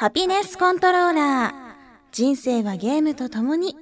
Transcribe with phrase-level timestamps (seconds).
[0.00, 1.52] ハピネスコントローラー。
[2.12, 3.74] 人生はゲームとともに。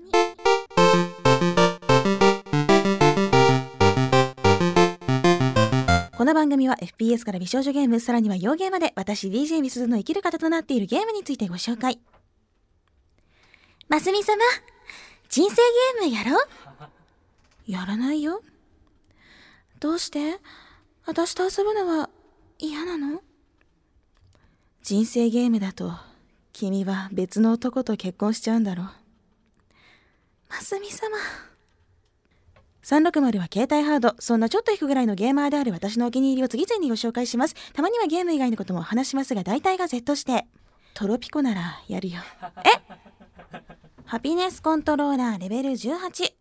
[6.16, 12.00] この番組は FPS から美少女ゲームさらには洋ゲーまで私 DJ ミスズの生きる方となっているゲームについてご紹介。
[13.90, 14.42] ますみ様
[15.28, 15.56] 人生
[16.00, 17.70] ゲームやろう？
[17.70, 18.40] やらないよ。
[19.80, 20.40] どうして？
[21.04, 22.08] 私と遊ぶのは
[22.58, 23.20] 嫌なの？
[24.86, 25.90] 人生ゲームだと
[26.52, 28.86] 君は別の男と結婚しちゃうんだろう
[30.48, 31.16] ますみ様
[32.84, 34.14] 360は携帯ハード。
[34.20, 37.56] そんなちょっと引くぐらいのゲーマーである私のお気に入りを次々にご紹介します。
[37.72, 40.46] たまにはゲーム以外のことも話しますが、大体が Z して。
[40.94, 42.20] トロピコならやるよ。
[42.64, 43.60] え？
[44.04, 46.10] ハピネスコントローラーレベル18。
[46.12, 46.32] ちょ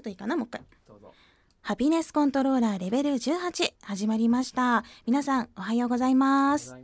[0.00, 0.36] っといいかな？
[0.36, 0.60] もう一回。
[1.68, 4.84] ハピネスコントローラーレベル18始まりました。
[5.06, 6.74] 皆さんおはようございます。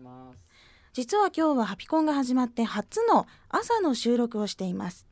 [0.92, 5.06] 実は今日はハピコンが始まって初の朝の収録をしています。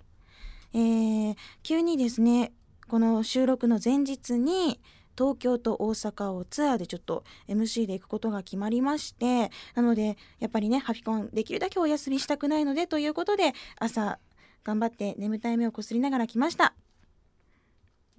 [0.74, 2.52] えー、急にですね
[2.86, 4.78] この収録の前日に
[5.16, 14.18] 東京と大阪をツアーでちょっと MC で行くことが決まりましてなのでやっぱりねハピコンできるだけお休みしたくないのでということで朝
[14.64, 16.74] 頑張って眠たい目をこすりながら来ました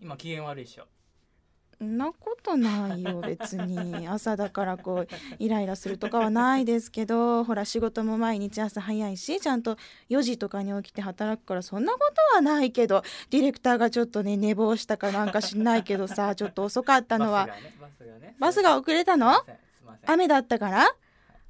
[0.01, 1.02] 今機嫌悪いでしょん
[1.83, 4.07] なことないよ別に。
[4.09, 5.07] 朝だからこう
[5.39, 9.77] イライラするとかはないですけどほら仕事も毎日朝早いしちゃんと
[10.09, 11.99] 4時とかに起きて働くからそんなこ
[12.31, 17.49] とはないけどディレクターがちょっとね寝坊したかなんかしないけどさ ちょっと遅かったのは。
[18.39, 19.33] バスが遅れたの？
[20.05, 20.95] 雨だったから？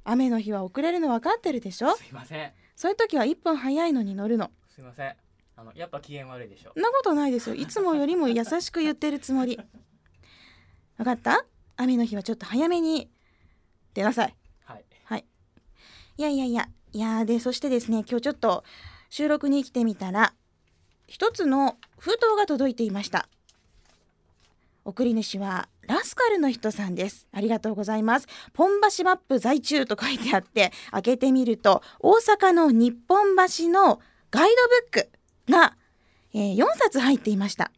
[0.04, 1.96] 雨の日は遅れるの分かってるでしょ？
[1.96, 2.52] すいません。
[2.76, 4.50] そういう時は1分早いのに乗るの。
[4.68, 5.14] すいません。
[5.56, 6.72] あのやっぱ機嫌悪いでしょ。
[6.74, 7.54] そんなことないですよ。
[7.54, 9.58] いつもよりも優しく言ってるつもり
[10.96, 11.44] 分かった？
[11.76, 13.10] 雨の日はちょっと早めに
[13.94, 14.34] 出なさい。
[14.64, 15.24] はい、はい、
[16.16, 16.68] いやいやいや。
[16.92, 18.62] いやでそしてですね今日ちょっと
[19.10, 20.32] 収録に来てみたら
[21.08, 23.28] 一つの封筒が届いていました。
[24.84, 27.26] 送り主はラスカルの人さんです。
[27.32, 28.28] ありがとうございます。
[28.52, 34.56] ポン橋マップ在中と書いてあって開けてみると大阪の日本橋のガイド
[34.92, 35.76] ブックが、
[36.32, 37.72] えー、4冊入っていました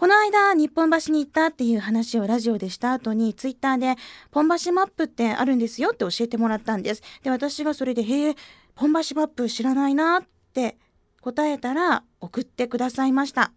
[0.00, 3.96] この間日本橋に行ったっていう話をラジオでした後にツイッターで
[4.30, 7.02] ポン橋マップってあるんですよって教えてもらったんです。
[7.22, 8.34] で私がそれでへえ
[8.74, 10.22] ポン橋マップ知らないなっ
[10.54, 10.78] て
[11.20, 13.52] 答えたら送ってくださいました。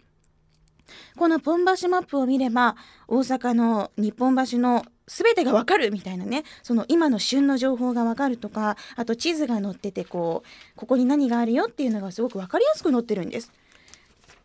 [1.16, 2.75] このポン橋マップを見れば
[3.08, 13.50] 大阪の日本橋の全てがわかるみたいなねその今の旬の情報がわかるとかあと地図が載っててこうここに何があるよっていうのがすごく分かりやすく載ってるんです。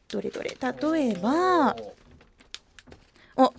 [0.08, 0.56] どれどれ。
[0.60, 1.76] 例えば
[3.36, 3.54] お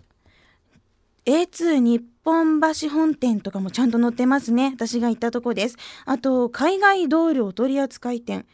[1.25, 4.71] A2 日本橋本店とかもちゃんと載ってますね。
[4.75, 5.77] 私が行ったとこです。
[6.05, 8.45] あと海外ドールお取扱店。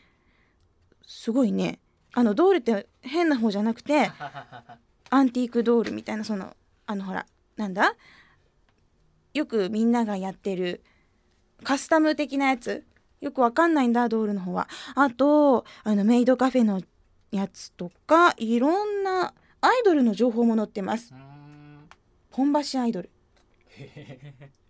[1.07, 1.79] すごいね。
[2.13, 4.11] あのドールって変な方じゃなくて
[5.09, 6.55] アンティークドールみたいなその
[6.85, 7.95] あのほらなんだ？
[9.33, 10.83] よくみんながやってる
[11.63, 12.85] カスタム的なやつ？
[13.21, 14.67] よくわかんないんだドールの方は。
[14.95, 16.81] あとあのメイドカフェの
[17.31, 21.13] やつとかいろんなアイドルの情報も載ってます。
[22.31, 23.09] 本橋アイドル。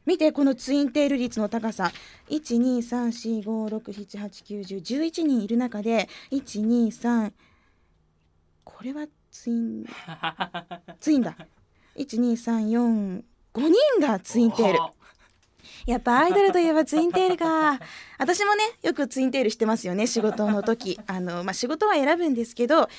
[0.05, 1.91] 見てこのツインテール率の高さ。
[2.29, 7.33] 1234567891011人いる中で123
[8.63, 9.85] これはツイン
[10.99, 11.35] ツインだ。
[11.97, 13.23] 12345
[13.55, 14.79] 人がツインテール
[15.85, 17.79] やっぱアイドルといえばツインテールか
[18.17, 20.99] 私もねよくツインテールしてますよね仕事の時。
[21.05, 22.89] あの、まあ、仕事は選ぶんですけど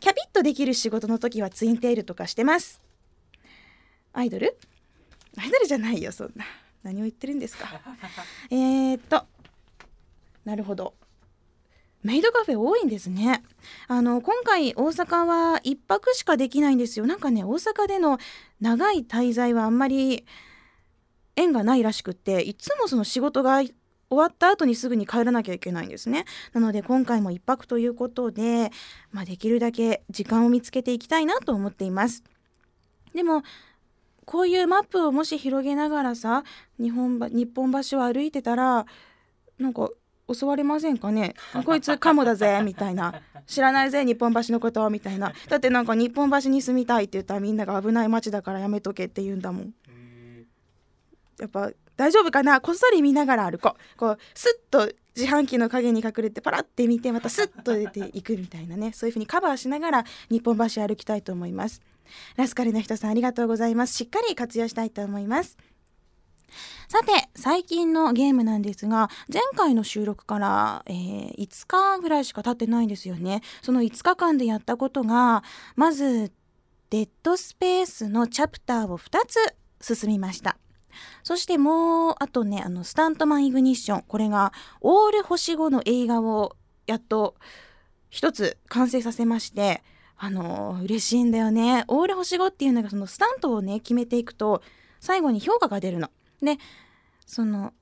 [0.00, 2.80] キャピッとできる仕事の時はツインテールとかしてます。
[4.12, 4.56] アイドル？
[5.38, 6.44] アイドルじゃないよそんな。
[6.82, 7.80] 何を言ってるんですか。
[8.50, 9.24] えーっと
[10.44, 10.94] なるほど。
[12.02, 13.42] メイドカフェ多いんですね。
[13.88, 17.06] あの今回大阪は1泊しかできないんですよ。
[17.06, 18.18] なんかね大阪での
[18.60, 20.26] 長い滞在はあんまり
[21.36, 23.72] 縁がないらしくっていつもその仕事が終
[24.10, 26.24] わった後にすぐに帰らなきゃいけないんですね。
[26.52, 28.70] なので今回も1泊ということで、
[29.10, 32.22] まあ、できるだけ時間を見つけていきたいなと思っています。
[33.14, 33.42] でも
[34.24, 36.44] こういうマップをもし広げながらさ
[36.78, 38.86] 日本日本橋を歩いてたら
[39.58, 39.90] なんか
[40.32, 41.34] 襲われませんかね？
[41.64, 43.20] こいつカモだぜみたいな。
[43.46, 45.32] 知らないぜ日本橋のことみたいな。
[45.48, 49.74] だってなんか日本橋に住みたいって言ったらみんなが危ない街だからやめとけって言うんだもん
[51.40, 52.60] やっぱ大丈夫かな？
[52.60, 53.98] こっそり見ながら歩こう。
[53.98, 58.92] こうスッと自販機の陰に隠れてパラって見てまたスッと出ていくみたいなね。
[58.92, 61.80] そういう風にカバーしながら日本橋歩きたいと思います。
[62.36, 63.94] ラスカルの人さんありがとうございます。
[63.94, 65.56] しっかり活用したいと思います。
[66.88, 73.40] さて最近のゲームなんですが前回の収録から、えー5日ぐらいしか経ってないんですよね。
[73.62, 75.42] その5日間でやったことが
[75.76, 76.32] まず
[76.90, 79.18] デッドスペースのチャプターを2
[79.80, 80.58] つ進みました。
[81.22, 86.56] そしてもうあとねあのスタントマンイグニッションこれがオール星5の映画を
[86.86, 87.36] やっと
[88.10, 89.82] 一つ完成させまして
[90.16, 94.62] あの嬉しいんだよねオール星5っていうのがそのスタントをね決めていくと
[95.00, 96.10] 最後に評価が出るの。
[96.42, 96.58] で
[97.26, 97.72] その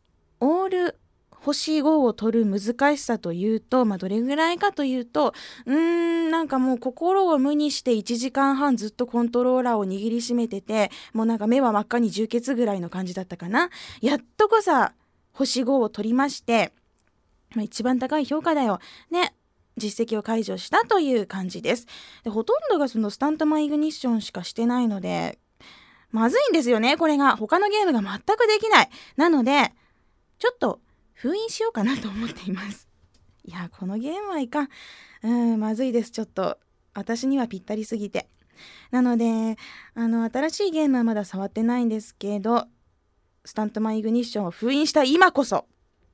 [0.40, 0.98] オール
[1.44, 5.34] 星5を取る難しさというと、まあ、どれぐらいかというと
[5.66, 13.70] うーんなんかもう心を無にして1時間半ずっとコントローラーを握りしめててもうなんか目は真っ赤に充血ぐらいの感じだったかな。
[14.00, 14.94] やっとこさ
[15.32, 16.72] 星5を取りまして、
[17.54, 18.78] まあ、一番高い評価だよ。
[19.10, 19.34] ね。
[19.78, 21.86] 実績を解除したという感じです。
[22.24, 25.38] でほとんどがそのスタントマイグニッションしかしてないので
[26.10, 27.36] まずいんですよねこれが。
[27.36, 28.90] 他のゲームが全くできない。
[29.16, 29.72] なので
[30.38, 30.80] ちょっと
[31.22, 32.88] 封印しようかなと思っています。
[33.46, 34.68] いやこのゲームはいかん。
[35.22, 36.10] うんまずいです。
[36.10, 36.58] ちょっと。
[36.94, 38.28] 私にはぴったりすぎて。
[38.90, 39.56] なので
[39.94, 42.66] あの新しいゲームはまだ触ってないんですけど
[43.44, 45.66] スタントマンイグニッションを封印した今こそ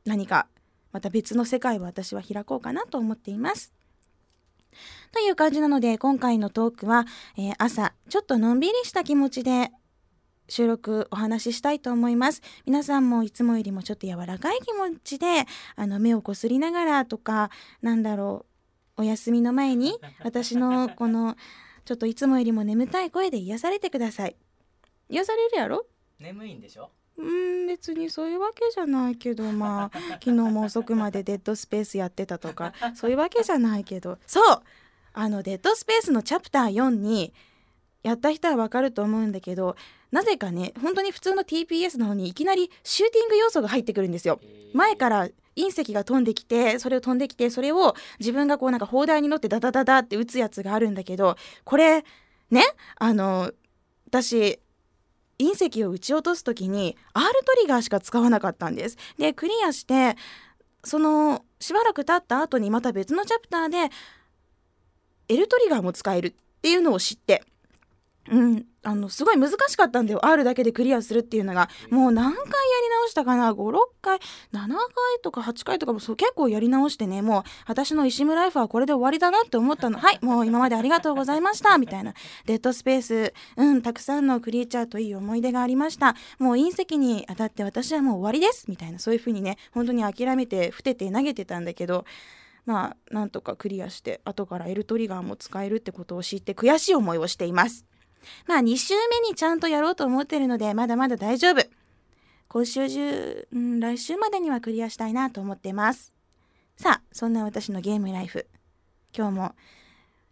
[0.05, 0.47] 何か
[0.93, 3.73] また別の世界を私は開こうかなと思っています。
[5.13, 7.07] という感じなので今回のトークは、
[7.37, 9.73] えー朝ちょっとのんびりした気持ちで
[10.49, 12.43] 収録お話ししたいと思います。
[12.67, 15.45] 皆さんもいつもよりもちょっと柔らかい気持ちで
[15.77, 17.51] あの目をこすりながらとか
[17.83, 18.47] なんだろ
[18.97, 21.37] うお休みの前に私のこの
[21.85, 24.37] ちょっといつもよりも眠たい声で癒されてください。
[25.09, 25.87] 癒されるやろ？
[26.19, 26.91] 眠いんでしょ？
[27.17, 34.19] うーん別にそういうわけじゃないけどまあ昨日も遅くまでデッドスペースやってたとかそういうわけじゃないけど。
[34.27, 34.63] そう
[35.15, 37.33] あのデッドスペースのチャプター4に
[38.05, 39.75] やった人はわかると思うんだけど
[40.11, 44.41] なぜかね本当に普通の TPS なのにいきなりシューティング要素が入ってくるんですよ。
[44.73, 52.05] 前から隕石が飛んできてそれを飛んできてそれを自分がこうなんか砲台に乗ってダダダダって撃つやつがあるんだけどこれ
[52.51, 52.63] ね
[52.97, 53.53] あの
[54.07, 54.61] 私
[55.39, 58.97] 隕石を撃ち落とす時に R トリガーしか使わなかったんです。
[59.19, 60.17] でクリアして
[60.85, 63.91] そのしばらく経った後にまた別のチャプターで
[65.29, 66.33] L トリガーも使えるっ
[66.63, 67.45] ていうのを知って。
[68.31, 70.25] うん、あのすごい難しかったんだよ。
[70.25, 71.69] R だけでクリアするっていうのが。
[71.91, 74.19] もう何回やり直したかな？56回
[74.53, 74.79] ？7回
[75.23, 77.23] とか8回とかもそう結構やり直してね。
[77.23, 79.99] もう私の石村ライフはこれで終わりだなって思ったの。
[80.01, 81.79] はいもう今までありがとうございました。
[81.79, 82.15] みたいな。
[82.47, 83.33] デッドスペース。
[83.57, 86.15] うんたくさんのクリーチャーといい思い出がありました。
[86.39, 88.67] もう隕石に当たって私はもう終わりです。
[88.69, 88.99] みたいな。
[88.99, 92.05] そういう風にね本当に諦めてふてて投げてたんだけど。
[92.69, 97.87] まあなんとかクリアして後から L トリガーも使えるってことを知って悔しい思いをしています
[98.47, 101.63] まあ2週目にちゃんとやろうと思ってるのでまだまだ大丈夫。
[102.49, 106.15] 今週中、うん、来週までにはクリアしたいなと思っています。
[106.77, 108.47] さあそんな私のゲームライフ。
[109.17, 109.55] 今日も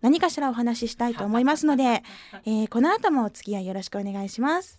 [0.01, 2.03] 何かしらお話ししたいと思いますので、
[2.47, 4.79] えーこの後もお付き合いよろしくお願いします。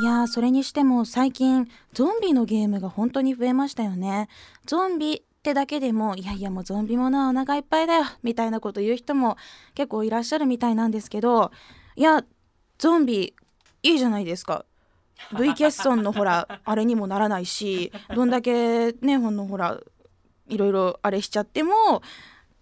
[0.00, 4.28] いやーそれにしても最近ゾンビのゲームが本当に増えましたよね。
[4.66, 9.36] ゾンビってだけでもいやいやもうゾンビものはお腹いっぱいだよみたいなこと言う人も
[9.74, 11.50] 結構いらっしゃるみたいなんですけど
[11.96, 12.24] いや
[12.78, 13.34] ゾンビ
[13.82, 14.64] いいじゃないですか。
[15.36, 19.80] V 欠損のほら あれにもならないしどんだけねほんのほら
[20.48, 22.02] いろいろあれしちゃっても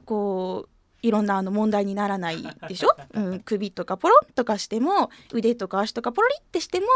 [0.07, 0.70] こう
[1.03, 6.87] いろんなあの問題にならないでしょ、 うん、首とかポロンとかしても腕とか足とかポロリってしても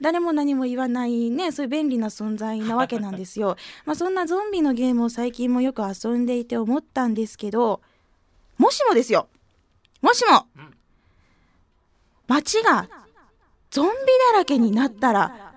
[0.00, 3.56] 誰も何も言わないねそういう便利な存在なわけなんですよ。
[3.86, 7.80] まあそんなゾンビのゲームを最近もよく遊んでいて思ったんですけど
[8.58, 9.28] もしもですよ。
[10.00, 10.74] もしもうん。
[12.26, 12.88] 街が
[13.70, 13.92] ゾンビ
[14.32, 15.52] だらけになったら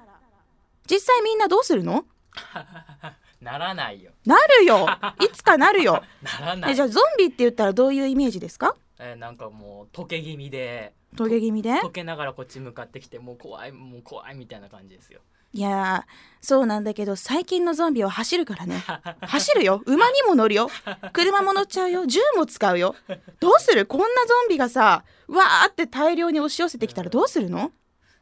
[0.90, 2.06] 実際みんなどうするの？
[3.42, 4.12] ならないよ。
[4.26, 4.88] なるよ。
[5.24, 6.02] いつかなるよ。
[6.40, 6.72] ならない。
[6.72, 8.76] えじゃあゾンビって言ったらどういうイメージですか？
[9.00, 10.94] えーなんかもう溶け気味で。
[11.16, 11.70] トゲ気味で？
[11.82, 15.22] 溶けながらこっち向かってきてもう怖いもう怖いみたいな感じですよ。
[15.54, 18.84] いやーそうなんだけど最近のゾンビは走るからね。
[19.22, 19.82] 走るよ。
[19.86, 20.70] 馬にも乗るよ。
[21.14, 22.06] 車も乗っちゃうよ。
[22.06, 22.96] 銃も使うよ。
[23.40, 23.86] どうする？
[23.86, 24.12] こんなゾ
[24.46, 27.72] ンビがさわーって大量に押し寄せてきたらどうするの？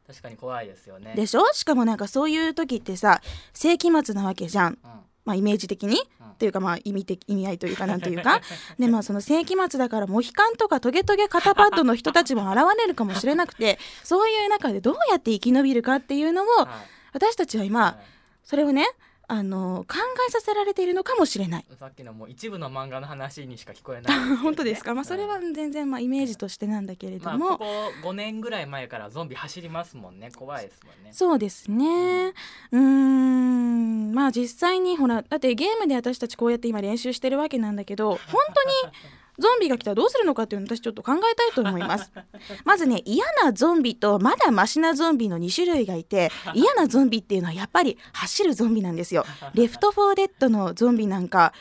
[0.08, 1.14] 確かに怖いですよね。
[1.16, 1.42] でしょ？
[1.54, 3.22] しかもなんかそういう時ってさ
[3.54, 4.78] 世紀末なわけじゃん。
[4.84, 4.90] うん。
[5.26, 6.00] まあイメージ的に。
[6.22, 6.36] うん。
[6.38, 8.42] というかまあ意味的意味合いというかなんというか。
[8.78, 16.68] でまあその世紀末だからモヒカンとかトゲトゲ肩パッドの人たちも現れるかもしれなくて そういう中でどうやって生き延びるかっていうのをはい。
[17.14, 17.96] 私たちは今はい。
[18.44, 18.86] それをね
[19.28, 21.66] あの考えさせられているのかもしれない。
[21.80, 25.54] さっきのもう一部の漫画の話にしか聞こえないね、 本当ですか、まあ、それはうん。
[25.54, 27.66] 全然まあイメージとしてなんだけれどまあ、も、ここ
[28.10, 30.32] 5年ぐらい前からゾンビ走りますもんね。
[30.36, 31.14] 怖いですもんね。
[31.14, 32.34] そうですね。
[32.72, 38.94] うーん、まあ実際にほら、だってゲームで私たちこうやって今練習してるわけなんだけど、 本当に
[39.38, 42.12] ゾンビが来たらどうするのかっていうのを私ちょっと考えたいと思います。
[42.64, 49.26] まずね、嫌なゾンビとまだマシなゾンビの2種類がいて、 嫌なゾンビっていうのはやっぱり走るゾンビなんですよ。
[49.54, 51.54] レフト・フォー・デッドのゾンビなんか、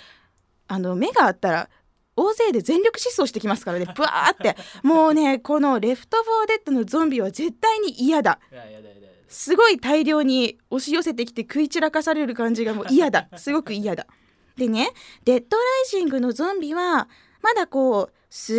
[0.69, 1.71] あの、目があったら、
[2.17, 4.57] 大勢で全力疾走してきますからね、ブワーって。
[4.85, 8.39] もうね、このレフト・フォー・デッドのゾンビは絶対に嫌だ。
[9.35, 14.07] すごい大量に押し寄せてきて食い散らかされる感じがもう嫌だすごく嫌だ
[14.57, 14.91] でね
[15.25, 17.09] デッドライジングのゾンビは
[17.45, 18.59] まだこうすっ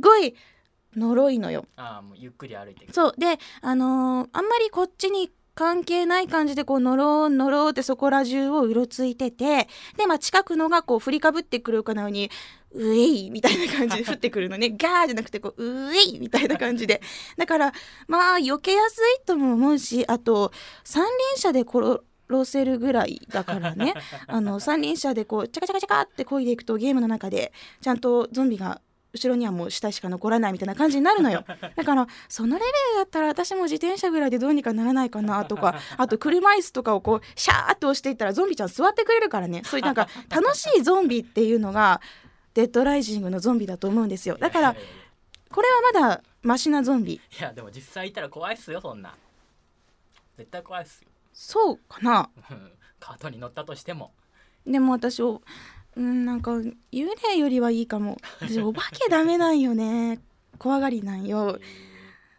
[0.00, 0.34] ごい
[0.96, 1.66] のろいのよ。
[1.76, 3.14] ああもうゆっくり歩いてそう。
[3.18, 12.30] であのーあんまりこっちに関係ない感じでこうノローノローってそこら中をうろついててでまあ近くのがこう振りかぶってくるかのように
[12.72, 14.70] うえいみたいな感じで 降ってくるのね。
[14.70, 17.02] ガーじゃなくてこううえいみたいな感じで。
[17.36, 17.72] だから
[18.08, 20.50] まあ避けやすいとも思うしあと
[20.82, 21.64] 三輪車で
[22.30, 23.94] 殺せるぐらいだからね。
[24.26, 28.80] あの三輪車でこうチャカチャカチャカって漕いでいくとゲームの中でちゃんとゾンビが
[29.14, 31.44] 後ろにはもう死体しか残らないみたいな感じになるのよ。
[31.76, 39.62] だからそのレベルだったら私も自転車ぐらいでどうにかならないかなとか あと車椅子とかをこうシャーって押していったらゾンビちゃん座ってくれるからね。
[39.64, 42.00] そういうなんか楽しいゾンビっていうのが
[42.54, 44.36] デッドライジングのゾンビだと思うんですよ。
[44.36, 44.76] だから
[45.50, 47.14] これはまだマシなゾンビ。
[47.14, 49.14] いやでも実際いたら怖いっすよそんな。
[50.36, 52.30] 絶対怖いっすよそうかな。
[52.50, 54.12] う んカートに乗ったとしても。
[54.66, 55.42] でも私お
[55.96, 56.74] うんなんか幽
[57.30, 58.16] 霊よりはいいかも。
[58.40, 60.20] 私お化けダメなんよね。
[60.58, 61.58] 怖がりなんよ。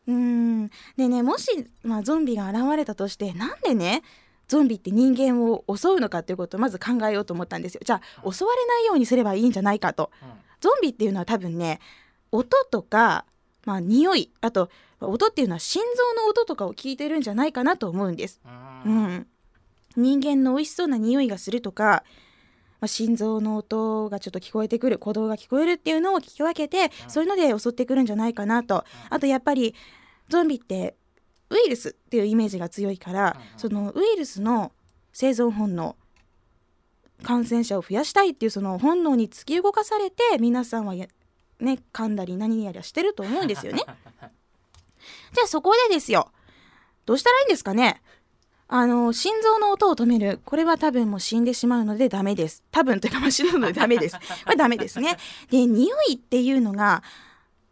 [0.07, 0.69] うん。
[0.97, 4.01] でねもし、まあ、ゾンビが現れたとしてなんでね
[4.47, 7.81] ゾンビって人間を襲うのかっていうことをまず考えようと思ったんですよ。
[7.83, 10.11] じゃあ襲われないようにすればいいんじゃないかと。
[10.61, 11.79] ゾンビっていうのは多分ね
[12.31, 13.25] 音とか
[13.65, 14.69] まあ匂いあと
[15.01, 15.83] 音っていうのは心
[16.15, 18.41] 臓の音とかを聞いてるんじゃないかなと思うんです。
[18.85, 19.03] ううん。
[19.05, 19.27] ん、
[19.95, 22.03] 人間の美味しそうな匂いがするとか、
[22.79, 27.09] まあ、心臓の音がちょっと聞こえてくる鼓動が聞こえるっていうのを聞き分けて、うん。
[27.09, 29.75] そういうので襲ってくるんじゃないかなと、あとやっぱり
[30.29, 30.95] ゾンビって
[31.49, 34.71] ウイルスっていうイメージが強いから、そのウイルスの
[35.13, 35.95] 生存本能
[37.23, 41.07] 感染者を増やしたいっていうその本能に突き動かされて皆さんはや
[41.59, 43.83] ね噛んだり何やらしてると思うんですよね。
[45.33, 46.31] じゃあそこでですよ。
[47.05, 48.01] どうしたらいいんですかね
[48.67, 50.39] あの、心臓の音を止める。
[50.43, 52.63] これは多分もう死んでしまうのでダメです。
[52.71, 54.15] 多分というかまあ死ぬのでダメです。
[54.43, 55.17] これダメですね。
[55.51, 57.03] で、匂いっていうのが、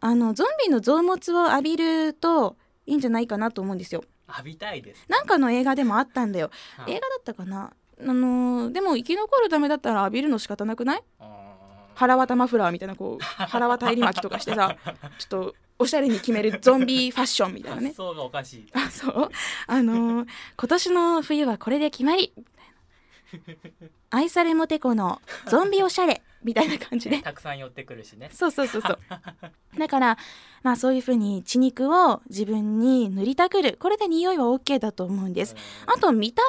[0.00, 4.04] あの、ゾンビの臓物を浴びるといいんじゃないかなと思うんですよ。
[4.28, 6.50] 浴びたいですなんかの映画でもあったんだよ。
[6.86, 11.02] うん映画だったかなあのーでも生き残るためだったら浴びるの仕方なくない？
[11.20, 11.26] うん
[11.94, 14.76] 腹渡マフラーみたいなこう腹渡襟巻きとかしてさ
[15.18, 17.86] ちょっとおしゃれに決めるゾンビファッションみたいなね。
[17.88, 18.66] 発想がおかしい。
[18.72, 19.30] あそう。
[19.66, 22.32] あのー 今年の冬はこれで決まり。
[24.10, 27.18] 愛されモテ子のゾンビおしゃれみたいな感じで。
[27.20, 28.30] たくさん寄ってくるしね。
[28.32, 28.98] そうそうそうそう。
[29.78, 30.18] だから
[30.62, 33.76] まあそういうふうに血肉を自分に塗りたくる。
[33.80, 35.56] これで匂いは OK だと思うんです。
[35.86, 36.42] あと見た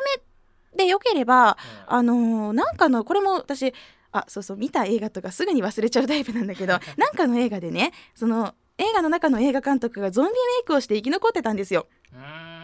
[0.75, 3.73] 目で良ければあのーなんかのこれも私
[4.11, 11.87] あそうそう見た映画とかすぐに忘れちゃうタイプなんだけど なんかの映画でねその映画の中の映画監督がゾンビメイクをして生き残ってたんですよ。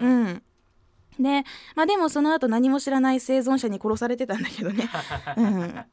[0.01, 0.23] ううん。
[0.27, 0.43] ん
[1.19, 1.43] で
[1.75, 4.89] まあでもその後何も知らない生存者に殺されてたんだけどね。
[5.37, 5.85] うん。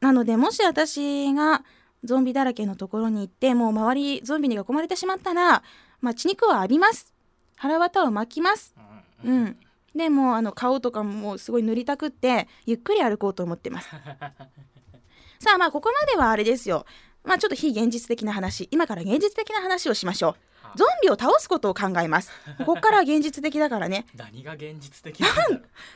[0.00, 1.64] なのでもし私が
[2.04, 5.62] ゾンビだらけのところに行ってもう周りゾンビに囲まれてしまったら、
[6.00, 7.12] まあ、血肉は浴びます。
[7.56, 8.74] 腹渡を巻きます。
[9.24, 9.44] ううん。
[9.44, 9.56] ん、
[9.94, 13.88] でもうあの顔とかももうすごい塗りたくってゆっくり歩こうと思ってます。
[15.40, 16.84] さあまあここまではあれですよ
[17.24, 18.68] まあちょっと非現実的な話。
[18.70, 20.34] 今から現実的な話をしましょう。
[20.78, 22.30] ゾンビを倒すことを考えます。
[22.58, 24.06] ここからは現実的だからね。
[24.16, 25.22] 何が現実的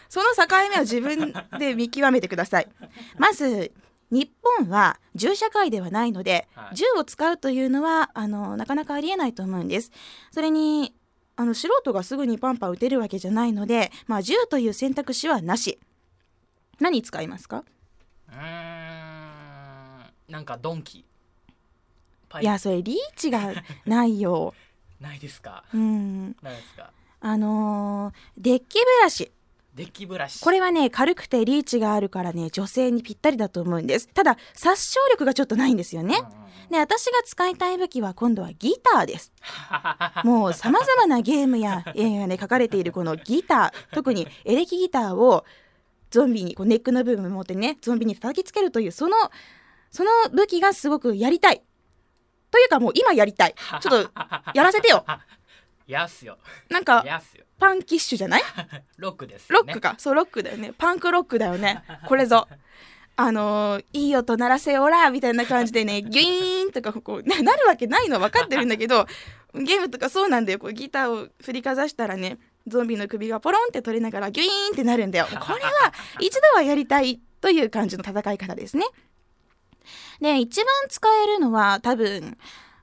[0.08, 2.68] その境目は自分で見極めてください。
[3.16, 3.72] まず
[4.10, 6.76] 日本は銃社会ではないので、はい。
[6.76, 9.92] 銃を使うというのはあのなかなかありえないと思うんです。
[10.32, 10.94] それに
[11.36, 15.78] あの素人がすぐにパンパン撃てるわけじゃないので、まあ、銃という選択肢はなし。
[16.80, 17.64] 何使いますか？
[18.28, 20.04] うーん。
[20.28, 21.04] なんかドンキ
[22.34, 22.44] パい。
[22.44, 23.52] やそれリーチが
[23.86, 24.54] ないよ。
[25.00, 25.64] ないですか？
[25.74, 26.36] うん。
[26.42, 26.90] ないですか？
[27.20, 29.30] あのーデッキブラシ。
[29.74, 30.40] デッキブラシ。
[30.40, 34.08] これはね軽くてリーチがあるからね女性にぴったりだと思うんです。
[34.08, 36.16] ただ殺傷力がちょっとないんですよね、
[36.70, 39.32] で私が使いたい武器は今度はギターです。
[40.24, 43.94] もうさまざまなゲームや映画で書かれている このギター。
[43.94, 45.44] 特にエレキギターを
[46.10, 49.16] ゾンビにこうネックの部分を持ってねゾンビに叩きつけるというその
[49.90, 51.62] その武器がすごくやりたい
[52.54, 53.54] というかもう今やりたい。
[53.80, 54.10] ちょっと
[54.54, 55.04] やらせてよ。
[55.88, 56.38] やっすよ。
[56.70, 57.02] なんか
[57.58, 58.42] パンキッシュじゃない？
[58.96, 59.66] ロックですよね。
[59.66, 60.72] ロックか、そうロックだよね。
[60.78, 61.82] パンクロックだよね。
[62.06, 62.46] これぞ。
[63.16, 69.06] あのーいい音鳴らせオラみたいな感じでね ギュイーンとかこうななるわけないの分かってるんだけど
[69.54, 70.58] ゲームとかそうなんだよ。
[70.60, 75.26] こうギターを振りかざしたらねゾンビの首がポロンって取れながらギュイーンってなるんだよ。
[75.26, 78.86] これは一度はやりたいという感じの戦い方ですね
[80.20, 82.36] で一番使えるのは多分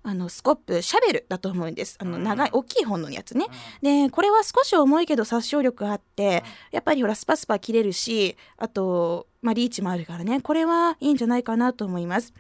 [0.04, 1.98] あのスコップシャベルだと思うんです。
[2.00, 3.46] あの長い大きい本のやつね。
[3.82, 10.42] でこれは少し重いけど殺傷力あってやっぱりほらスパスパ切れるしあと、まあ、リーチもあるからね。
[10.42, 12.34] これはいいんじゃないかなと思います。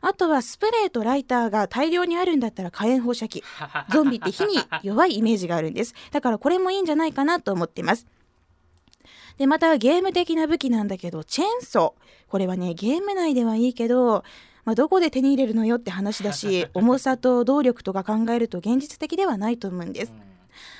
[0.00, 3.42] あとはスプレーとライターが大量にあるんだったら火炎放射器。
[3.90, 5.94] ゾンビって火に弱いイメージがあるんです。
[6.12, 8.06] だからこれもいいんじゃないかなと思ってます
[9.38, 12.30] でまたゲーム的な武器なんだけどチェーンソー。
[12.30, 14.24] これはねゲーム内ではいいけど
[14.64, 20.12] まあ、どこで手に入れるのよって話だし 重さと動力とか考えると現実的ではないと思うんです。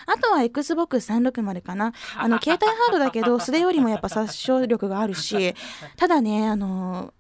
[0.07, 1.93] あとは XBOX360 かな。
[2.17, 5.55] あの携帯ハードだけど素手よりもやっぱ殺傷力があるし
[5.97, 7.13] ただねあの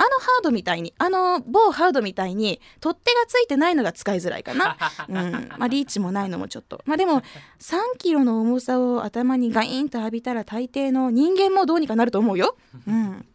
[0.00, 5.48] あのハードみたいにあの某ハードみたいに取っ手がついてないのが使いづらいかな、 うん。
[5.58, 6.80] まあ、リーチもないのもちょっと。
[6.86, 7.20] まあでも
[7.58, 12.56] 3キロの重さを頭にガインと浴びたら大抵の人間もどうにかなると思うよ、
[12.88, 13.26] うん、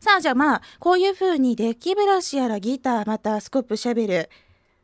[0.00, 4.30] さあじゃあまあこういう風にデッキブラシやらギターまたスコップシャベル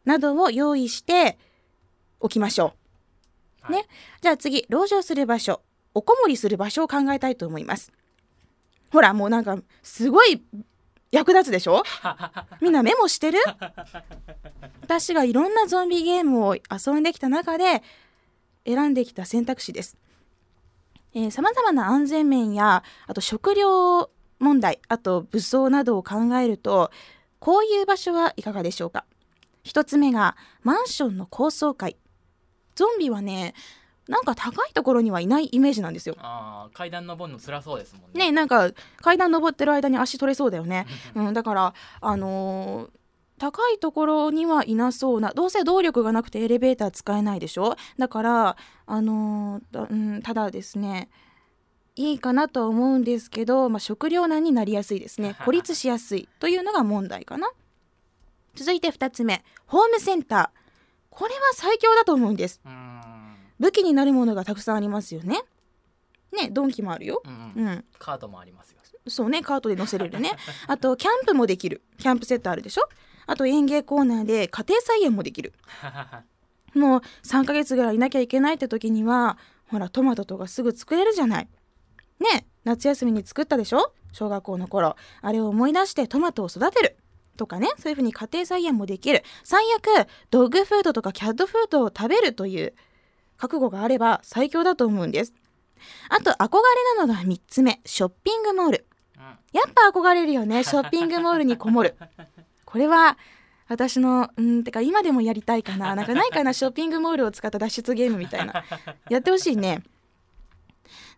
[0.05, 1.39] などを用意して
[2.21, 2.75] おきましょ
[3.69, 3.73] う。
[3.73, 3.87] ね、はい。
[4.21, 5.61] じゃあ次籠城する場所
[5.95, 7.91] おこもりする場所を考えたいと思います。
[8.93, 10.43] ほらもうなんかすごい
[11.11, 11.83] 役立つでしょ？
[12.61, 13.39] みんなメモしてる？
[14.83, 17.83] 私がいろんなゾンビゲームを遊んできた中で
[18.67, 19.97] 選んできた選択肢です。
[21.31, 26.91] さまざまな安全面やあと食料問題あと武装などを考えると
[27.39, 29.05] こういう場所はいかがでしょうか？
[29.63, 31.97] 一つ目がマンションの高層階。
[32.75, 33.55] ゾンビはね
[34.09, 36.17] なんか高いところにはいないイメージなんですよ。
[36.19, 38.27] あー階段登るの辛そうですもんね。
[38.27, 40.87] ねなんか階段登ってる間に足取れそうだよね。
[41.15, 42.91] うん、だからあのー
[43.39, 47.75] 高いところにはいなそうなどうせ動力がなくてエレベーター使えないでしょ？
[47.99, 51.09] だからあのーだうん、ただですね
[51.97, 55.35] いいかなとは思うんですけど、まあ、食糧難になりやすいですね。
[55.45, 57.51] 孤立しやすいというのが問題かな。
[58.55, 60.63] 続いて2つ目ホームセンター。
[61.11, 62.61] これは最強だと思うんです。
[62.65, 62.92] うーん
[63.63, 65.41] 武器になるものがたくさんありますよね。
[66.33, 67.23] ねドンキもあるよ。
[67.25, 67.69] うんうん。
[67.69, 67.85] うん。
[67.99, 68.79] カードもありますよ。
[69.09, 70.33] そうねカートで乗せれるね。
[70.67, 71.81] あとキャンプもできる。
[71.99, 72.83] キャンプセットあるでしょ？
[73.27, 75.53] あと園芸コーナーで家庭菜園もできる。
[76.75, 81.49] もう3ヶ月ぐらいいなきゃいけないって時にはほらトマトとかすぐ作れるじゃない。
[82.19, 83.93] ね夏休みに作ったでしょ？
[84.13, 84.97] 小学校の頃。
[85.21, 86.97] あれを思い出してトマトを育てる。
[87.37, 89.23] とかねそういうふうに家庭菜園もできる。
[89.45, 92.75] 最悪ドッグフードとかキャットフードを食べるという
[93.37, 95.33] 覚悟があれば最強だと思うんです。
[96.09, 98.87] あと憧れなのが3つ目ショッピングモール。
[99.17, 99.23] うん。
[99.23, 101.97] やっぱ憧れるよねショッピングモールにこもる。
[102.65, 103.19] これは
[103.69, 108.65] 私のうんてか今でもやりたいかななんかないかなショッピングモールを使った脱出ゲームみたいな。
[109.09, 109.83] やってほしいね。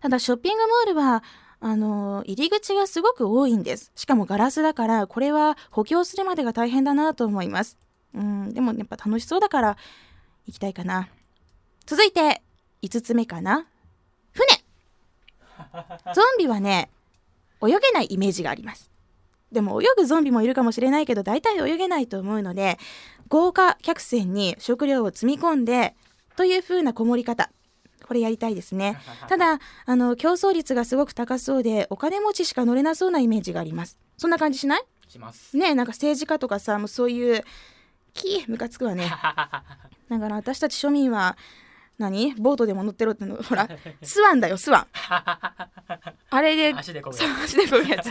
[0.01, 1.23] ただショッピングモールは
[1.61, 3.91] あの入り口がすごく多いんです。
[3.95, 7.79] しかもガラスだからこれは補強するまでが大変だなと思います。
[8.15, 9.77] うんでもやっぱ楽しそうだから
[10.47, 11.09] 行きたいかな
[11.87, 12.43] 続いて
[12.83, 13.67] 5つ目かな。
[14.33, 14.47] 船。
[16.15, 16.91] ゾンビはね
[17.63, 18.91] 泳げないイメージがあります。
[19.53, 22.77] でも泳ぐゾンビもいるかもしれないけど大体泳げないと思うので
[23.29, 25.95] 豪華客船に食料を積み込んで
[26.37, 27.51] という風なこもり方。
[28.07, 28.99] これやりたいですね。
[29.29, 33.97] ただあの競争率がすごく高そうでお金持ちしか乗れなそうなイメージがあります。
[34.19, 34.85] そんな感じしない？
[35.09, 35.57] します。
[35.57, 37.45] ねえなんか政治家とかさもうそういう
[38.13, 39.09] キームカつくわね。
[40.11, 41.37] だから私たち庶民は
[41.99, 42.35] 何？
[42.35, 43.69] ボートでも乗ってろってのほら
[44.03, 44.87] スワンだよスワン。
[46.31, 47.17] あれで足でこぐ
[47.89, 48.11] やつ。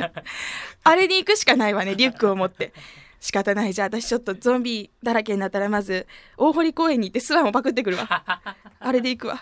[0.83, 2.73] あれに行くしかないわねリュックを持って。
[3.19, 3.73] 仕方ない。
[3.73, 8.07] じゃあ私ちょっとゾンビだらけになったらまず大堀公園に行ってスワンをパクってくるわ。
[8.79, 9.41] あれで行くわ。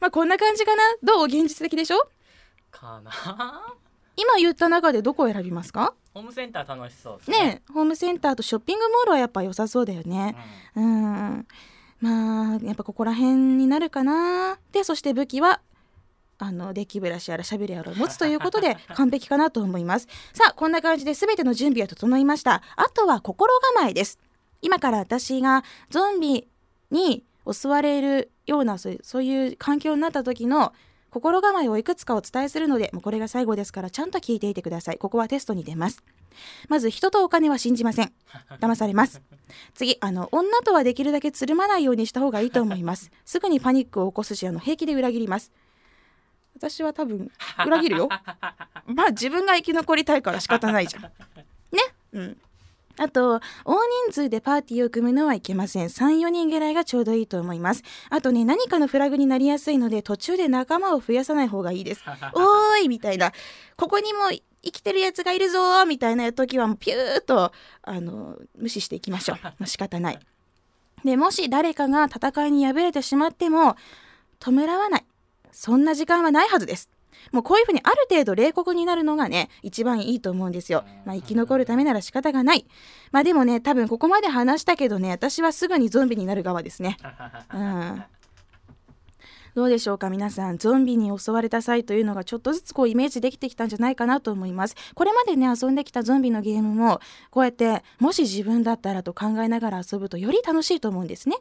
[0.00, 0.82] まあこんな感じかな？
[1.02, 2.08] どう現実的でしょ？
[2.70, 3.10] かな？
[4.16, 5.94] 今言った中でどこを選びますか？
[6.12, 7.62] ホームセンター楽しそうですね。
[7.66, 10.36] えホームセンターとショッピングモールはやっぱ良さそうだよね。
[10.76, 11.46] うん
[12.04, 14.58] まあやっぱここら辺になるかな。
[14.72, 15.62] でそして武器は
[16.36, 20.06] あのデッキブラシやらシャベルやらを持つということで 完璧かなと思います。
[20.34, 22.60] さあこんな感じで全ての準備は整いました。
[22.76, 24.18] あとは心構えです。
[24.60, 26.46] 今から私がゾンビ
[26.90, 30.74] に襲われるようなそういうそういう環境になった時の
[31.08, 34.98] 心構えをいくつかお伝えするのでもうこれが最後ですからちゃんと聞いていてください。
[34.98, 36.02] ここはテストに出ます
[36.68, 38.12] まず人とお金は信じません
[38.60, 39.22] 騙されます
[39.74, 45.52] 次あの女とはできるだけつるまないようにした方がいいと思います すぐにパニックを起こすしあの平気で裏切ります
[46.56, 47.30] 私は多分
[47.66, 48.08] 裏切るよ
[48.86, 51.10] まあ自分が生き残りたいから仕方ないじゃんね
[52.12, 52.38] うん
[52.96, 53.74] あと、大
[54.06, 55.86] 人数でパーティーを組むのはいけません。
[55.86, 57.82] 3、4人ぐらいがちょうどいいと思います。
[58.08, 62.04] あとね、何かのフラグになりやすいので、途中で仲間を増やさない方がいいです。
[62.34, 63.32] おーいみたいな。
[63.76, 64.30] ここにも
[64.64, 70.18] 生きてるやつがいるぞーみたいな時はもうピューっと、あの、無視していきましょ う仕方ない。
[71.04, 73.76] で、もし誰かが戦いに敗れてしまっても、
[74.40, 75.04] 弔わない。
[75.52, 76.88] そんな時間はないはずです。
[77.32, 80.84] もうこういうふうにある程度冷酷になるのがね、一番いいと思うんですよ。
[81.04, 82.66] まあ生き残るためなら仕方がない。
[83.12, 86.96] まあでもね、多分ここまで話したけどね、私はすぐにゾンビになる側ですね。
[87.52, 88.04] うん。
[89.54, 90.10] どうでしょうか？
[90.10, 94.74] 皆さんゾンビに襲われた際というのがちょっとずつこうイメージできてきたんじゃないかなと思います。
[94.94, 101.36] これまでね遊んできたゾンビのゲームもこうやってもし自分だったらと考えながら遊ぶとより楽しいと思うんですね。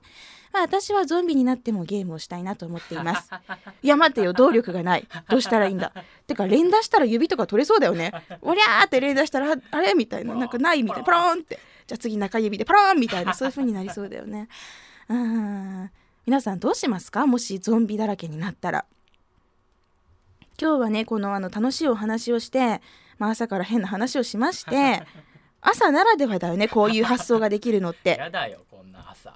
[0.51, 3.31] まあ私はゾンビになってもゲームをしたいなと思っています。
[3.81, 5.07] いや待ってよ動力がない。
[5.27, 5.91] どうしたらいいんだ？
[6.27, 8.11] てか連打したら指とか取れそうだよね。
[8.41, 9.95] おりゃーって連打したらあれ？
[9.95, 10.35] みたいな。
[10.35, 11.03] なんかないみたいな。
[11.03, 11.59] ポロンって。
[11.87, 13.33] じゃあ次中指でポロンみたいな。
[13.33, 14.47] そういう風になりそうだよね。
[15.09, 15.91] うん
[16.25, 17.27] 皆さんどうしますか？
[17.27, 18.85] もしゾンビだらけになったら。
[20.61, 22.81] 今日はねこのあの楽しいお話をして、
[23.17, 25.03] まあ、朝から変な話をしまして
[25.61, 28.17] 朝ならではだよねこういう発想ができるのって。
[28.19, 29.35] やだよこんな朝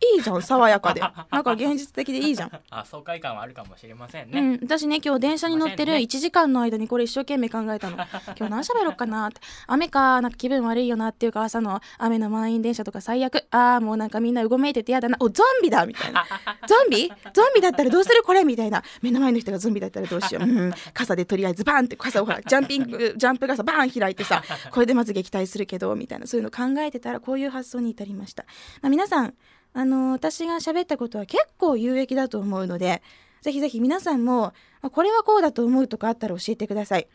[0.00, 1.00] いいじゃん爽やかで。
[1.00, 6.04] なんか現実的でいいじゃん、 あ爽快感はあるかもしれませんね、うん、私ね今日電車に乗ってるすいませんね。
[6.04, 7.96] 1時間の間にこれ一生懸命考えたの。
[8.38, 9.40] 今日何喋ろうかなって。
[9.66, 13.46] 雨かなんか気分悪いよなっていうか朝の雨の満員電車とか最悪。
[13.50, 15.16] あーもうなんかみんなうごめいててやだな。
[15.20, 15.86] おゾンビだ！
[15.86, 16.24] みたいな。
[16.66, 17.08] ゾンビ？
[17.32, 18.44] ゾンビだったらどうするこれ？
[18.44, 18.82] みたいな。
[19.02, 26.26] 目の前の人がゾンビだったらどうしよう、うん、傘でとりあえずバーンって傘をほらジャンピングジャンプ傘バーン開いてさこれでまず撃退するけどみたいな。
[26.26, 28.44] そういうの考えてたらこういう発想に至りました、
[28.82, 29.34] まあ、皆さん
[29.72, 33.02] あの私が喋ったことは結構有益だと思うので
[33.42, 37.08] ぜひぜひ皆さんもあこれはこうだと思うとかあったら教えてください。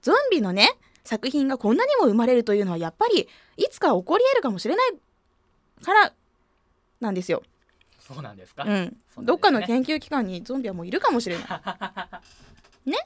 [0.00, 0.70] ゾンビのね
[1.04, 4.92] 作品がこんなにも生まれるというのはやっぱりいつか起こり得るかもしれない
[5.82, 6.12] から
[7.00, 7.42] なんですよ。
[7.98, 8.92] そうなんですか、うん、ね。
[9.18, 11.46] どっかの研究機関にゾンビはもういるかもしれない。
[12.90, 12.96] ね。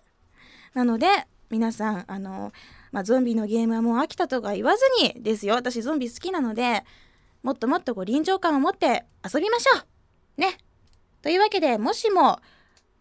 [0.75, 2.53] なので皆さんあの、
[2.93, 5.55] まあ、ゾンビのゲームはもう飽きたとか言わずにですよ。
[5.55, 6.85] 私ゾンビ好きなので
[7.43, 10.41] もっともっとこう臨場感を持って遊びましょう。
[10.41, 10.59] ね。
[11.23, 12.41] というわけでもしも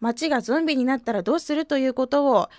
[0.00, 2.50] 街がゾンビになったらどうするということを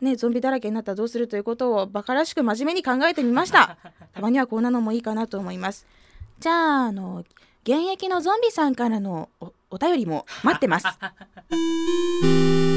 [0.00, 3.78] ねゾンビだらけになったらどうするということをバカらしく真面目に考えてみました。
[4.12, 5.86] たまにはこんなのもいいかなと思います。
[6.38, 7.24] じゃああの
[7.62, 10.86] 現役のゾンビさんからのおお便りも待ってます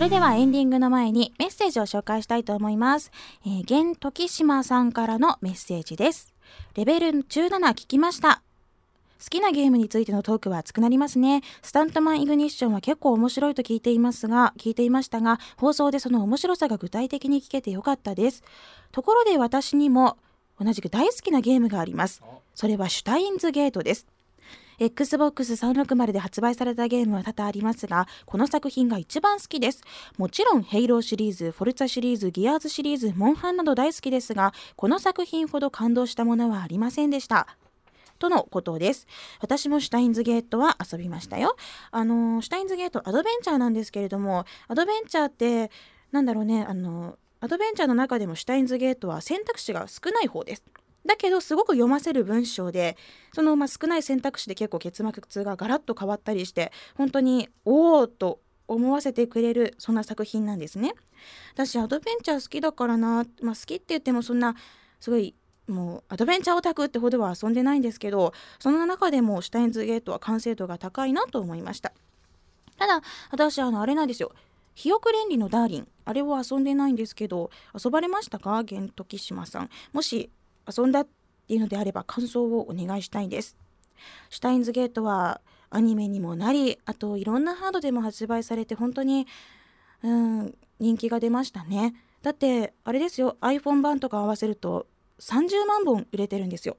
[0.00, 3.12] それではエンディングの前にメッセージを紹介したいと思います。
[3.44, 6.32] えー、現時島さんからのメッセージです。
[6.74, 8.40] レベル17聞きました。
[9.22, 11.42] 好きなゲームについてのトークは熱くなりますね。
[11.60, 18.42] スタントマンイグニッションは結構面白いと聞いていますが、聞いていましたが、放送でその面白さが具体的に聞けてよかったです。
[18.92, 20.16] ところで私にも
[20.58, 22.22] 同じく大好きなゲームがあります。
[22.54, 24.06] それはシュタインズゲートです。
[24.80, 29.82] Xbox 360で発売されたゲームは多々ありますが、この作品が一番好きです。
[30.16, 37.46] もちろん、ヘイローシリーズ、フォルツァシリーズ、ギアーズシリーズ、モンハンなど大好きですが、この作品ほど感動したものはありませんでした。
[38.18, 39.06] とのことです。
[39.40, 41.56] 私もシュタインズゲートは遊びましたよ。
[41.90, 45.70] あのーシュタインズゲートアドベンチャーなんですけれども、アドベンチャーって、
[46.10, 50.64] なんだろうね、あのアドベンチャーの中でもシュタインズゲートは選択肢が少ない方です。
[51.06, 52.96] だけどすごく読ませる文章で
[53.32, 60.94] そのまあ少ない選択肢で結構結末がガラッと変わったりして本当におおと思わせてくれるそんな作品なんですね。
[61.54, 64.54] 私アドベンチャー好きだからな、まあ、好きって言ってもそんな
[65.00, 65.34] すごい
[65.66, 71.92] もうアドベンチャーオタクってほどは遊んでないんですけどその中でもシュタインズゲートは完成度が高いなと思いました。
[72.78, 74.32] ただ私あのあれなんですよ
[74.74, 78.62] ひよく連理のダーリンあれを遊んでないんですけど遊ばれましたか？
[78.62, 80.30] ゲントキシマさんもし
[80.66, 81.08] 遊んだっ
[81.46, 83.56] ていうのであれば感想をお願いしたいです。
[84.30, 89.26] シュタインズゲートはアニメにもなりあといろんなハードでも発売されて本当に
[90.02, 91.94] うん人気が出ましたね。
[92.22, 94.86] だってあれですよ iPhone 版とか合わせると
[95.20, 96.76] 30万本売れてるんですよ。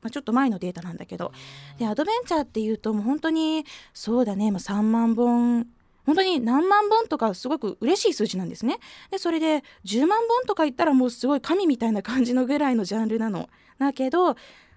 [0.00, 1.32] まあ、ちょっと前のデータなんだけど。
[1.78, 3.64] でアドベンチャーっていうともう本当に
[3.94, 5.68] そうだね、まあ、3万本
[6.04, 8.78] 本当に何万本とかすごく嬉しい数字なんですね。
[9.10, 13.48] でそれで10万本とか言ったらもうすごい神みたいな感じのぐらいのジャンルなの。
[13.78, 14.36] だけど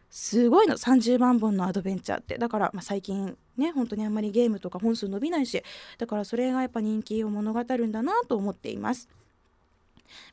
[0.10, 5.62] すごいの30万本のアドベンチャーってだから、まあ、最近ね本当にあんまりゲームとか本数伸びないし
[5.98, 9.10] だからそれがやっぱ人気を物語るんだなと思っています。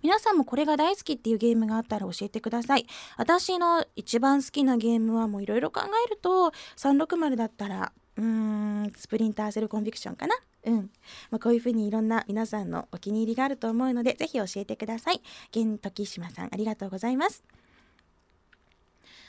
[0.02, 2.87] 皆さんもこれが大好きっていうゲームがあったら教えてください。
[3.16, 10.35] 私の一番好きなゲームはもういろいろ考えると360だったらうーんスプリンターセルコンビクションかな？
[10.64, 10.90] うん。
[11.31, 15.22] まあ、こういうふうにいろんな皆さんのお気に入りがあると思うのでぜひ教えてください。
[15.51, 17.42] 現時島さんありがとうございます。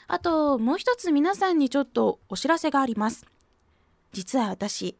[0.06, 3.26] あともう一つ皆さんにちょっとお知らせがあります。
[4.12, 4.96] 実は私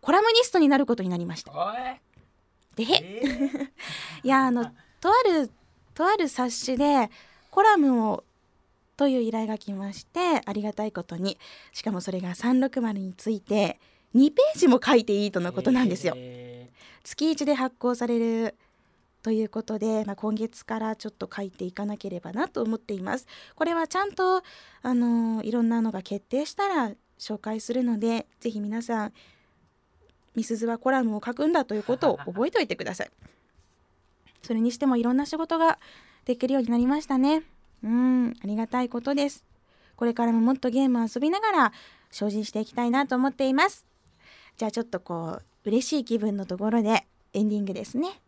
[0.00, 1.52] コラムニストになることになりました。
[2.74, 3.70] で、えー。
[4.24, 4.64] いやあの
[5.00, 5.50] とある
[5.94, 7.10] とある冊子で
[7.50, 8.24] コラムを
[8.96, 11.38] という依頼が来ましてありがたいことに
[11.72, 13.80] しかもそれが360について
[14.14, 16.14] 2ページも書いていいとのことなんですよ。
[16.16, 16.70] え
[17.02, 18.56] 月1で発行される
[19.22, 23.26] ということで、まあ、今月からちょっと書いていかなければなと思っています。
[23.54, 24.42] これはちゃんと
[24.82, 29.12] あのいろんなのが決定したら紹介するのでぜひ皆さん
[30.34, 33.10] みすずはコラムを書くんだということを 覚えておいてください。
[34.42, 35.78] それにしてもいろんな仕事が
[36.26, 37.44] できるようになりましたね。
[37.84, 39.44] うん、ありがたいことです。
[39.96, 41.72] これからももっとゲームを遊びながら
[42.10, 43.86] 精進していきたいなと思っています。
[44.56, 48.20] じゃあちょっとこう嬉しい気分のところでエンディングですね。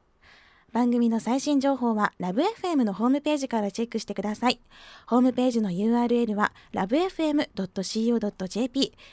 [0.72, 4.60] 番組の最新情報はラブ f m のホームページからチェックしてください。
[5.06, 7.32] ホームページの URL は lovefm.co.jp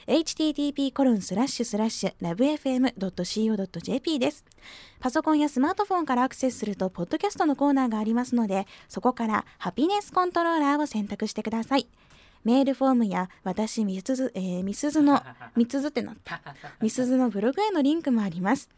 [0.08, 4.44] http コロンスラッシュスラッシュ lovefm.co.jp です。
[5.00, 11.88] パソコンやスマートフォンからアクセスするとポッドキャストのコーナーがありますのでそこからハピネスコントローラーを選択してください。
[12.44, 15.24] メールフォームや私みすず、えー、みすずの
[15.56, 16.42] みすずってなった
[16.82, 18.70] みすずのブログへのリンクもあります。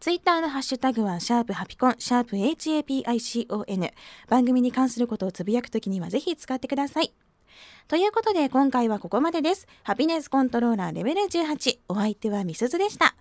[0.00, 3.92] ツイッターのハッシュタグは、シャープハピコン、シャープ HAPICON。
[4.28, 7.12] 番組に関することをつぶやくときにはぜひ使ってください。
[7.86, 9.66] ということで、今回はここまでです。
[9.82, 11.78] ハピネスコントローラーレベル18。
[11.88, 13.14] お相手はみすずでした。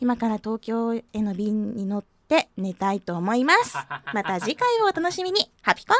[0.00, 3.76] 今から東京への便に乗って寝たいと思います。
[4.12, 5.50] また次回をお楽しみに。
[5.62, 5.96] ハピコン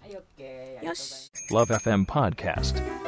[0.00, 0.86] はい、オッケー。
[0.86, 1.30] よし。
[1.50, 3.07] Love FM Podcast.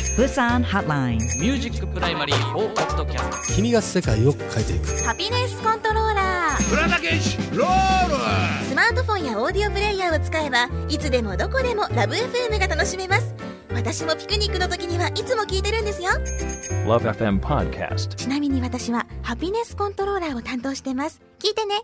[0.17, 1.19] Busan Hotline.
[1.39, 3.53] Music Primary 4 Podcast。
[3.55, 4.87] 君が世界を変えていく。
[5.05, 6.75] ハピネスコントローラース
[8.75, 13.33] マートフォンやオーディオプレイヤーを使えばいつでもどこでもラブ f m が楽しめます。
[13.73, 16.09] 私もピクニックの時にはいつも聞いてるんですよ。
[16.85, 18.15] Love FM Podcast.
[18.15, 21.21] ちなみに私はハピネスコントローラーを担当してます。
[21.39, 21.75] 聞いてね